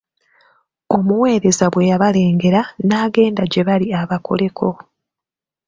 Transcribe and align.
Omuweereza 0.95 1.65
bwe 1.73 1.87
yabalengera, 1.91 2.61
n'agenda 2.87 3.43
gye 3.51 3.63
bali 3.67 3.87
abakoleko. 4.01 4.69